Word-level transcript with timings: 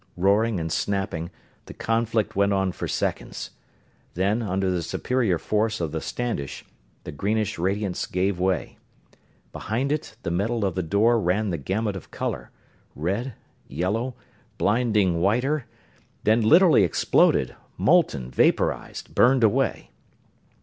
Roaring 0.17 0.59
and 0.59 0.71
snapping, 0.71 1.29
the 1.67 1.75
conflict 1.75 2.35
went 2.35 2.51
on 2.51 2.71
for 2.71 2.87
seconds; 2.87 3.51
then, 4.15 4.41
under 4.41 4.71
the 4.71 4.81
superior 4.81 5.37
force 5.37 5.79
of 5.79 5.91
the 5.91 6.01
Standish, 6.01 6.65
the 7.03 7.11
greenish 7.11 7.59
radiance 7.59 8.07
gave 8.07 8.39
way. 8.39 8.79
Behind 9.51 9.91
it 9.91 10.15
the 10.23 10.31
metal 10.31 10.65
of 10.65 10.73
the 10.73 10.81
door 10.81 11.19
ran 11.21 11.51
the 11.51 11.57
gamut 11.59 11.95
of 11.95 12.09
color 12.09 12.49
red, 12.95 13.35
yellow, 13.67 14.15
blinding 14.57 15.21
whiter 15.21 15.67
then 16.23 16.41
literally 16.41 16.83
exploded; 16.83 17.55
molten, 17.77 18.31
vaporized, 18.31 19.13
burned 19.13 19.43
away. 19.43 19.91